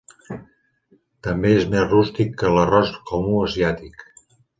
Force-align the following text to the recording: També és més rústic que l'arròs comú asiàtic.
També 1.27 1.51
és 1.57 1.67
més 1.73 1.85
rústic 1.91 2.31
que 2.39 2.53
l'arròs 2.55 2.95
comú 3.11 3.37
asiàtic. 3.49 4.03